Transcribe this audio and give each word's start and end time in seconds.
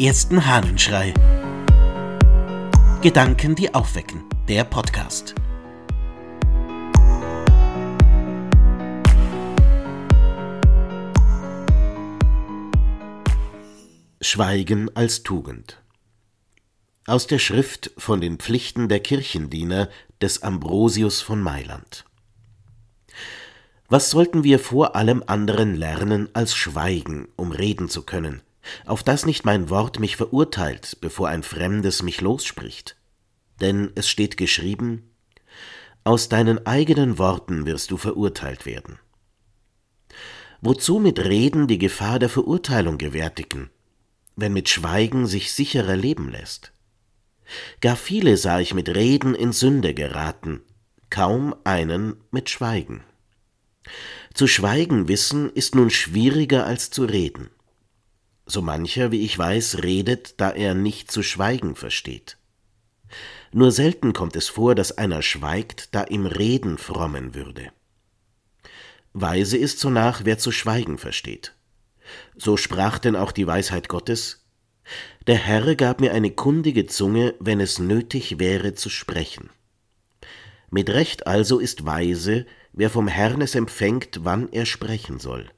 ersten 0.00 0.46
Hahnenschrei. 0.46 1.12
Gedanken, 3.02 3.54
die 3.54 3.74
aufwecken. 3.74 4.24
Der 4.48 4.64
Podcast. 4.64 5.34
Schweigen 14.22 14.88
als 14.96 15.22
Tugend. 15.22 15.82
Aus 17.06 17.26
der 17.26 17.38
Schrift 17.38 17.90
von 17.98 18.22
den 18.22 18.38
Pflichten 18.38 18.88
der 18.88 19.00
Kirchendiener 19.00 19.90
des 20.22 20.42
Ambrosius 20.42 21.20
von 21.20 21.42
Mailand. 21.42 22.06
Was 23.90 24.08
sollten 24.08 24.44
wir 24.44 24.60
vor 24.60 24.96
allem 24.96 25.22
anderen 25.26 25.74
lernen 25.74 26.30
als 26.32 26.54
Schweigen, 26.54 27.28
um 27.36 27.52
reden 27.52 27.90
zu 27.90 28.02
können, 28.02 28.40
auf 28.86 29.02
dass 29.02 29.26
nicht 29.26 29.44
mein 29.44 29.70
Wort 29.70 29.98
mich 29.98 30.16
verurteilt, 30.16 30.98
bevor 31.00 31.28
ein 31.28 31.42
Fremdes 31.42 32.02
mich 32.02 32.20
losspricht? 32.20 32.96
Denn 33.60 33.92
es 33.94 34.08
steht 34.08 34.36
geschrieben, 34.36 35.10
aus 36.04 36.28
deinen 36.28 36.66
eigenen 36.66 37.18
Worten 37.18 37.66
wirst 37.66 37.90
du 37.90 37.96
verurteilt 37.96 38.64
werden. 38.64 38.98
Wozu 40.62 40.98
mit 40.98 41.18
Reden 41.18 41.68
die 41.68 41.78
Gefahr 41.78 42.18
der 42.18 42.28
Verurteilung 42.28 42.98
gewärtigen, 42.98 43.70
wenn 44.36 44.52
mit 44.52 44.68
Schweigen 44.68 45.26
sich 45.26 45.52
sicherer 45.52 45.96
leben 45.96 46.30
lässt? 46.30 46.72
Gar 47.80 47.96
viele 47.96 48.36
sah 48.36 48.60
ich 48.60 48.74
mit 48.74 48.88
Reden 48.88 49.34
in 49.34 49.52
Sünde 49.52 49.94
geraten, 49.94 50.62
kaum 51.10 51.54
einen 51.64 52.16
mit 52.30 52.48
Schweigen. 52.48 53.02
Zu 54.34 54.46
schweigen 54.46 55.08
wissen 55.08 55.50
ist 55.50 55.74
nun 55.74 55.90
schwieriger 55.90 56.66
als 56.66 56.90
zu 56.90 57.04
reden. 57.04 57.50
So 58.50 58.62
mancher, 58.62 59.12
wie 59.12 59.24
ich 59.24 59.38
weiß, 59.38 59.84
redet, 59.84 60.40
da 60.40 60.50
er 60.50 60.74
nicht 60.74 61.12
zu 61.12 61.22
schweigen 61.22 61.76
versteht. 61.76 62.36
Nur 63.52 63.70
selten 63.70 64.12
kommt 64.12 64.34
es 64.34 64.48
vor, 64.48 64.74
dass 64.74 64.98
einer 64.98 65.22
schweigt, 65.22 65.94
da 65.94 66.02
ihm 66.02 66.26
Reden 66.26 66.76
frommen 66.76 67.36
würde. 67.36 67.70
Weise 69.12 69.56
ist 69.56 69.78
sonach, 69.78 70.22
wer 70.24 70.36
zu 70.38 70.50
schweigen 70.50 70.98
versteht. 70.98 71.54
So 72.34 72.56
sprach 72.56 72.98
denn 72.98 73.14
auch 73.14 73.30
die 73.30 73.46
Weisheit 73.46 73.88
Gottes, 73.88 74.44
Der 75.28 75.36
Herr 75.36 75.76
gab 75.76 76.00
mir 76.00 76.12
eine 76.12 76.32
kundige 76.32 76.86
Zunge, 76.86 77.36
wenn 77.38 77.60
es 77.60 77.78
nötig 77.78 78.40
wäre 78.40 78.74
zu 78.74 78.90
sprechen. 78.90 79.50
Mit 80.70 80.90
Recht 80.90 81.28
also 81.28 81.60
ist 81.60 81.86
weise, 81.86 82.46
wer 82.72 82.90
vom 82.90 83.06
Herrn 83.06 83.42
es 83.42 83.54
empfängt, 83.54 84.24
wann 84.24 84.48
er 84.50 84.66
sprechen 84.66 85.20
soll. 85.20 85.48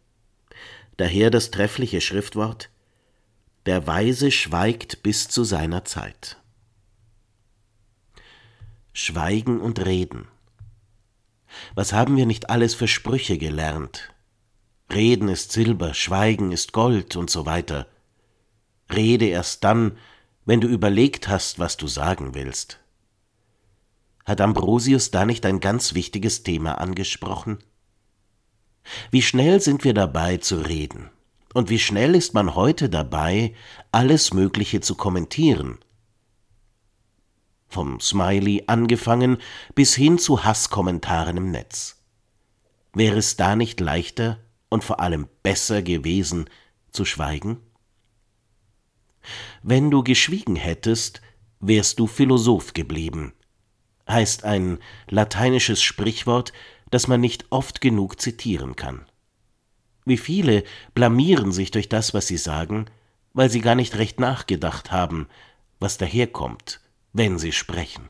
Daher 0.98 1.30
das 1.30 1.50
treffliche 1.50 2.02
Schriftwort 2.02 2.68
Der 3.66 3.86
Weise 3.86 4.32
schweigt 4.32 5.04
bis 5.04 5.28
zu 5.28 5.44
seiner 5.44 5.84
Zeit. 5.84 6.36
Schweigen 8.92 9.60
und 9.60 9.84
Reden. 9.86 10.26
Was 11.76 11.92
haben 11.92 12.16
wir 12.16 12.26
nicht 12.26 12.50
alles 12.50 12.74
für 12.74 12.88
Sprüche 12.88 13.38
gelernt? 13.38 14.12
Reden 14.92 15.28
ist 15.28 15.52
Silber, 15.52 15.94
Schweigen 15.94 16.50
ist 16.50 16.72
Gold 16.72 17.14
und 17.14 17.30
so 17.30 17.46
weiter. 17.46 17.86
Rede 18.92 19.26
erst 19.26 19.62
dann, 19.62 19.96
wenn 20.44 20.60
du 20.60 20.66
überlegt 20.66 21.28
hast, 21.28 21.60
was 21.60 21.76
du 21.76 21.86
sagen 21.86 22.34
willst. 22.34 22.80
Hat 24.24 24.40
Ambrosius 24.40 25.12
da 25.12 25.24
nicht 25.24 25.46
ein 25.46 25.60
ganz 25.60 25.94
wichtiges 25.94 26.42
Thema 26.42 26.78
angesprochen? 26.78 27.58
Wie 29.12 29.22
schnell 29.22 29.60
sind 29.60 29.84
wir 29.84 29.94
dabei 29.94 30.38
zu 30.38 30.56
reden? 30.56 31.10
Und 31.54 31.68
wie 31.68 31.78
schnell 31.78 32.14
ist 32.14 32.34
man 32.34 32.54
heute 32.54 32.88
dabei, 32.88 33.54
alles 33.90 34.32
Mögliche 34.32 34.80
zu 34.80 34.94
kommentieren? 34.94 35.78
Vom 37.68 38.00
Smiley 38.00 38.64
angefangen 38.66 39.38
bis 39.74 39.94
hin 39.94 40.18
zu 40.18 40.44
Hasskommentaren 40.44 41.36
im 41.36 41.50
Netz. 41.50 42.02
Wäre 42.94 43.16
es 43.16 43.36
da 43.36 43.56
nicht 43.56 43.80
leichter 43.80 44.38
und 44.68 44.84
vor 44.84 45.00
allem 45.00 45.28
besser 45.42 45.82
gewesen, 45.82 46.48
zu 46.90 47.04
schweigen? 47.04 47.60
Wenn 49.62 49.90
du 49.90 50.02
geschwiegen 50.02 50.56
hättest, 50.56 51.22
wärst 51.60 51.98
du 51.98 52.06
Philosoph 52.06 52.74
geblieben, 52.74 53.32
heißt 54.08 54.44
ein 54.44 54.78
lateinisches 55.08 55.82
Sprichwort, 55.82 56.52
das 56.90 57.08
man 57.08 57.20
nicht 57.20 57.46
oft 57.50 57.80
genug 57.80 58.20
zitieren 58.20 58.76
kann. 58.76 59.06
Wie 60.04 60.16
viele 60.16 60.64
blamieren 60.94 61.52
sich 61.52 61.70
durch 61.70 61.88
das, 61.88 62.14
was 62.14 62.26
sie 62.26 62.36
sagen, 62.36 62.86
weil 63.34 63.50
sie 63.50 63.60
gar 63.60 63.74
nicht 63.74 63.96
recht 63.96 64.20
nachgedacht 64.20 64.90
haben, 64.90 65.28
was 65.78 65.98
daherkommt, 65.98 66.80
wenn 67.12 67.38
sie 67.38 67.52
sprechen. 67.52 68.08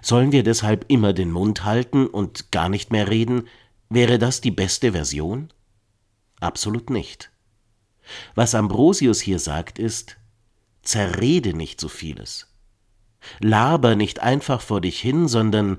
Sollen 0.00 0.32
wir 0.32 0.42
deshalb 0.42 0.84
immer 0.88 1.12
den 1.12 1.30
Mund 1.30 1.64
halten 1.64 2.06
und 2.06 2.52
gar 2.52 2.68
nicht 2.68 2.90
mehr 2.90 3.08
reden? 3.08 3.48
Wäre 3.88 4.18
das 4.18 4.40
die 4.40 4.50
beste 4.50 4.92
Version? 4.92 5.52
Absolut 6.40 6.90
nicht. 6.90 7.30
Was 8.34 8.54
Ambrosius 8.54 9.20
hier 9.20 9.38
sagt, 9.38 9.78
ist, 9.78 10.16
zerrede 10.82 11.54
nicht 11.54 11.80
so 11.80 11.88
vieles. 11.88 12.48
Laber 13.38 13.94
nicht 13.94 14.20
einfach 14.20 14.60
vor 14.60 14.80
dich 14.80 15.00
hin, 15.00 15.28
sondern 15.28 15.78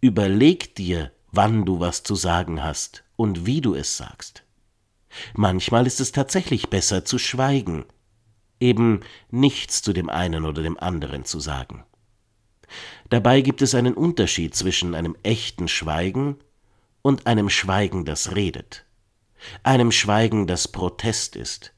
überleg 0.00 0.74
dir, 0.74 1.10
wann 1.30 1.64
du 1.64 1.80
was 1.80 2.02
zu 2.02 2.14
sagen 2.14 2.62
hast 2.62 3.02
und 3.22 3.46
wie 3.46 3.60
du 3.60 3.76
es 3.76 3.96
sagst. 3.96 4.42
Manchmal 5.34 5.86
ist 5.86 6.00
es 6.00 6.10
tatsächlich 6.10 6.70
besser 6.70 7.04
zu 7.04 7.18
schweigen, 7.18 7.84
eben 8.58 8.98
nichts 9.30 9.80
zu 9.80 9.92
dem 9.92 10.10
einen 10.10 10.44
oder 10.44 10.64
dem 10.64 10.76
anderen 10.76 11.24
zu 11.24 11.38
sagen. 11.38 11.84
Dabei 13.10 13.40
gibt 13.42 13.62
es 13.62 13.76
einen 13.76 13.94
Unterschied 13.94 14.56
zwischen 14.56 14.96
einem 14.96 15.16
echten 15.22 15.68
Schweigen 15.68 16.38
und 17.00 17.28
einem 17.28 17.48
Schweigen, 17.48 18.04
das 18.04 18.34
redet, 18.34 18.86
einem 19.62 19.92
Schweigen, 19.92 20.48
das 20.48 20.66
Protest 20.66 21.36
ist, 21.36 21.72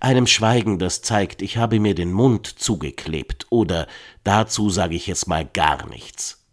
einem 0.00 0.26
Schweigen, 0.26 0.78
das 0.78 1.00
zeigt, 1.00 1.40
ich 1.40 1.56
habe 1.56 1.80
mir 1.80 1.94
den 1.94 2.12
Mund 2.12 2.46
zugeklebt 2.46 3.46
oder 3.48 3.86
dazu 4.22 4.68
sage 4.68 4.96
ich 4.96 5.06
jetzt 5.06 5.28
mal 5.28 5.46
gar 5.46 5.88
nichts. 5.88 6.44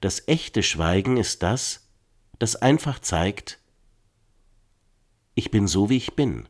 Das 0.00 0.28
echte 0.28 0.62
Schweigen 0.62 1.16
ist 1.16 1.42
das, 1.42 1.81
das 2.42 2.56
einfach 2.56 2.98
zeigt, 2.98 3.60
ich 5.36 5.52
bin 5.52 5.68
so, 5.68 5.88
wie 5.88 5.96
ich 5.96 6.16
bin, 6.16 6.48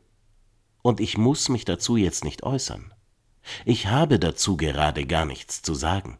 und 0.81 0.99
ich 0.99 1.19
muss 1.19 1.49
mich 1.49 1.65
dazu 1.65 1.97
jetzt 1.97 2.23
nicht 2.23 2.41
äußern. 2.41 2.91
Ich 3.63 3.85
habe 3.87 4.17
dazu 4.17 4.57
gerade 4.57 5.05
gar 5.05 5.25
nichts 5.25 5.61
zu 5.61 5.75
sagen. 5.75 6.17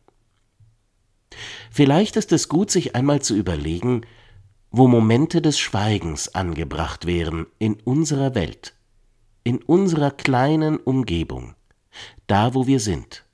Vielleicht 1.72 2.18
ist 2.18 2.32
es 2.32 2.50
gut, 2.50 2.70
sich 2.70 2.96
einmal 2.96 3.24
zu 3.24 3.36
überlegen, 3.36 4.06
wo 4.70 4.88
Momente 4.88 5.42
des 5.42 5.58
Schweigens 5.58 6.36
angebracht 6.36 7.08
wären 7.08 7.48
in 7.58 7.82
unserer 7.82 8.36
Welt, 8.36 8.76
in 9.44 9.58
unserer 9.58 10.12
kleinen 10.12 10.78
Umgebung, 10.78 11.56
da 12.28 12.54
wo 12.54 12.68
wir 12.68 12.80
sind. 12.80 13.26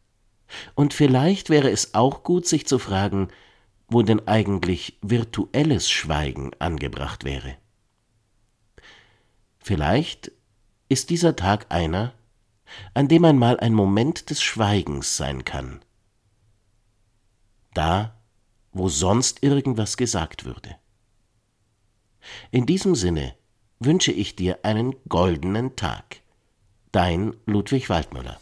Und 0.73 0.93
vielleicht 0.93 1.49
wäre 1.49 1.69
es 1.69 1.93
auch 1.95 2.23
gut, 2.23 2.47
sich 2.47 2.65
zu 2.65 2.79
fragen, 2.79 3.27
wo 3.89 4.03
denn 4.03 4.27
eigentlich 4.27 4.97
virtuelles 5.01 5.89
Schweigen 5.89 6.51
angebracht 6.59 7.23
wäre. 7.23 7.57
Vielleicht 9.59 10.31
ist 10.87 11.09
dieser 11.09 11.35
Tag 11.35 11.67
einer, 11.69 12.13
an 12.93 13.07
dem 13.07 13.25
einmal 13.25 13.59
ein 13.59 13.73
Moment 13.73 14.29
des 14.29 14.41
Schweigens 14.41 15.17
sein 15.17 15.43
kann. 15.43 15.81
Da, 17.73 18.19
wo 18.71 18.89
sonst 18.89 19.43
irgendwas 19.43 19.97
gesagt 19.97 20.45
würde. 20.45 20.75
In 22.51 22.65
diesem 22.65 22.95
Sinne 22.95 23.35
wünsche 23.79 24.11
ich 24.11 24.35
dir 24.35 24.59
einen 24.63 24.95
goldenen 25.07 25.75
Tag. 25.75 26.21
Dein 26.91 27.35
Ludwig 27.45 27.89
Waldmüller. 27.89 28.39